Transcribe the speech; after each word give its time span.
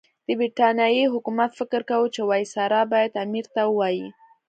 د 0.27 0.29
برټانیې 0.39 1.05
حکومت 1.13 1.51
فکر 1.59 1.81
کاوه 1.89 2.07
چې 2.15 2.21
وایسرا 2.29 2.81
باید 2.93 3.19
امیر 3.25 3.45
ته 3.53 3.61
ووايي. 3.71 4.07